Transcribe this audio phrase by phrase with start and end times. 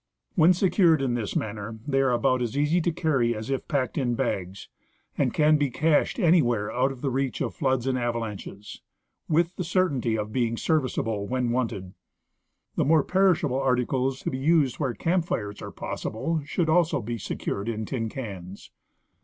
[0.33, 3.99] When secured in this manner they are about as easy to carry as if packed
[3.99, 4.67] in bags,
[5.15, 8.81] and can be" cached" anywhere out of the reach of floods and avalanches,
[9.29, 11.93] with the certainty of being serviceable when wanted.
[12.77, 17.19] The more perishable articles to be used where camp fires are possible should also be
[17.19, 18.71] secured in tin cans.